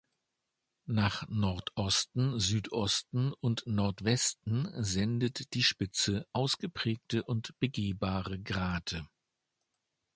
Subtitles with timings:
[0.87, 9.07] Nach Nordosten, Südosten und Nordwesten sendet die Spitze ausgeprägte und begehbare Grate.